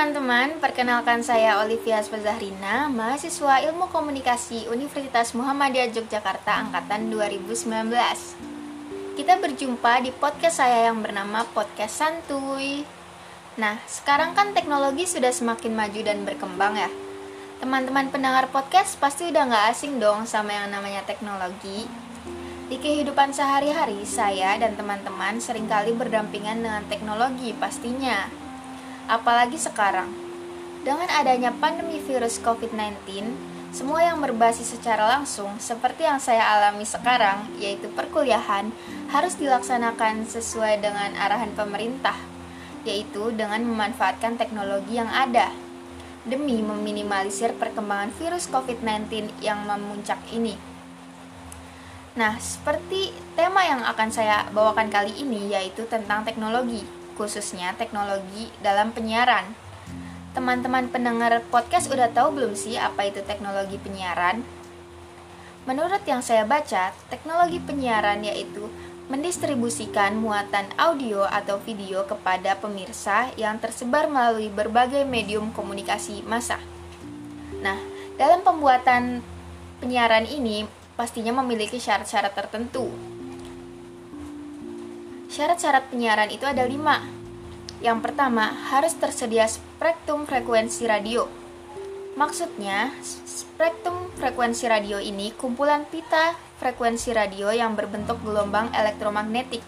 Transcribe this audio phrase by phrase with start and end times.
[0.00, 7.92] teman-teman, perkenalkan saya Olivia Spazahrina, mahasiswa Ilmu Komunikasi Universitas Muhammadiyah Yogyakarta angkatan 2019.
[9.12, 12.88] Kita berjumpa di podcast saya yang bernama Podcast Santuy.
[13.60, 16.88] Nah, sekarang kan teknologi sudah semakin maju dan berkembang ya.
[17.60, 21.84] Teman-teman pendengar podcast pasti udah nggak asing dong sama yang namanya teknologi.
[22.72, 28.39] Di kehidupan sehari-hari, saya dan teman-teman sering kali berdampingan dengan teknologi pastinya
[29.10, 30.06] apalagi sekarang.
[30.86, 33.02] Dengan adanya pandemi virus COVID-19,
[33.74, 38.70] semua yang berbasis secara langsung, seperti yang saya alami sekarang, yaitu perkuliahan,
[39.10, 42.16] harus dilaksanakan sesuai dengan arahan pemerintah,
[42.86, 45.50] yaitu dengan memanfaatkan teknologi yang ada
[46.24, 50.54] demi meminimalisir perkembangan virus COVID-19 yang memuncak ini.
[52.16, 58.96] Nah, seperti tema yang akan saya bawakan kali ini yaitu tentang teknologi khususnya teknologi dalam
[58.96, 59.52] penyiaran.
[60.32, 64.40] Teman-teman pendengar podcast udah tahu belum sih apa itu teknologi penyiaran?
[65.68, 68.72] Menurut yang saya baca, teknologi penyiaran yaitu
[69.12, 76.56] mendistribusikan muatan audio atau video kepada pemirsa yang tersebar melalui berbagai medium komunikasi massa.
[77.60, 77.76] Nah,
[78.16, 79.20] dalam pembuatan
[79.84, 80.64] penyiaran ini
[80.96, 82.88] pastinya memiliki syarat-syarat tertentu
[85.30, 87.06] Syarat-syarat penyiaran itu ada lima.
[87.78, 91.30] Yang pertama, harus tersedia spektrum frekuensi radio.
[92.18, 92.90] Maksudnya,
[93.22, 99.62] spektrum frekuensi radio ini kumpulan pita frekuensi radio yang berbentuk gelombang elektromagnetik.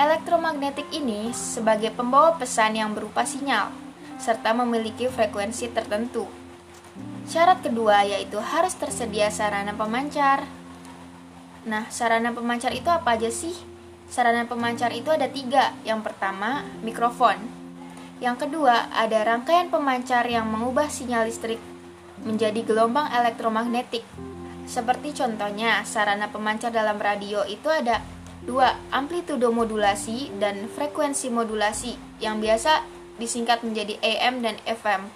[0.00, 3.68] Elektromagnetik ini sebagai pembawa pesan yang berupa sinyal,
[4.16, 6.24] serta memiliki frekuensi tertentu.
[7.28, 10.48] Syarat kedua yaitu harus tersedia sarana pemancar.
[11.68, 13.69] Nah, sarana pemancar itu apa aja sih?
[14.10, 15.70] Sarana pemancar itu ada tiga.
[15.86, 17.38] Yang pertama, mikrofon.
[18.18, 21.62] Yang kedua, ada rangkaian pemancar yang mengubah sinyal listrik
[22.26, 24.02] menjadi gelombang elektromagnetik.
[24.66, 28.02] Seperti contohnya, sarana pemancar dalam radio itu ada
[28.44, 32.82] dua, amplitudo modulasi dan frekuensi modulasi yang biasa
[33.16, 35.06] disingkat menjadi AM dan FM.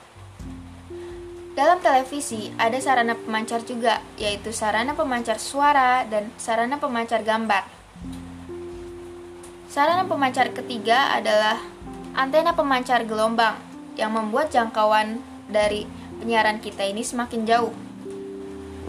[1.54, 7.83] Dalam televisi ada sarana pemancar juga, yaitu sarana pemancar suara dan sarana pemancar gambar.
[9.74, 11.58] Sarana pemancar ketiga adalah
[12.14, 13.58] antena pemancar gelombang
[13.98, 15.18] yang membuat jangkauan
[15.50, 15.82] dari
[16.22, 17.74] penyiaran kita ini semakin jauh.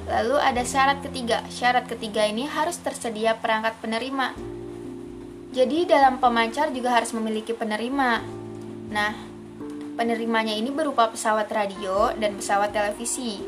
[0.06, 1.42] Lalu ada syarat ketiga.
[1.50, 4.38] Syarat ketiga ini harus tersedia perangkat penerima.
[5.58, 8.22] Jadi dalam pemancar juga harus memiliki penerima.
[8.94, 9.18] Nah,
[9.98, 13.42] penerimanya ini berupa pesawat radio dan pesawat televisi.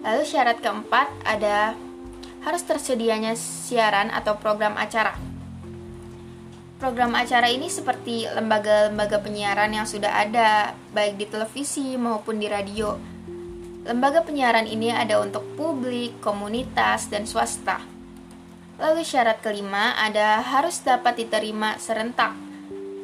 [0.00, 1.76] Lalu syarat keempat ada
[2.40, 5.29] harus tersedianya siaran atau program acara.
[6.80, 12.96] Program acara ini seperti lembaga-lembaga penyiaran yang sudah ada, baik di televisi maupun di radio.
[13.84, 17.84] Lembaga penyiaran ini ada untuk publik, komunitas, dan swasta.
[18.80, 22.32] Lalu syarat kelima ada harus dapat diterima serentak.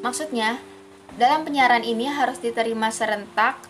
[0.01, 0.57] Maksudnya,
[1.21, 3.61] dalam penyiaran ini harus diterima serentak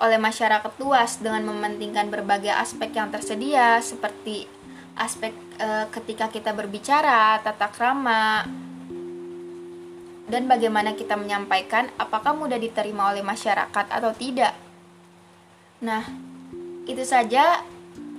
[0.00, 4.48] oleh masyarakat luas dengan mementingkan berbagai aspek yang tersedia seperti
[4.96, 8.48] aspek e, ketika kita berbicara, tata krama,
[10.30, 14.54] dan bagaimana kita menyampaikan apakah mudah diterima oleh masyarakat atau tidak.
[15.82, 16.06] Nah,
[16.86, 17.66] itu saja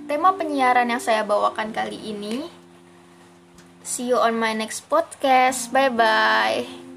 [0.04, 2.46] tema penyiaran yang saya bawakan kali ini.
[3.82, 5.72] See you on my next podcast.
[5.74, 6.91] Bye bye.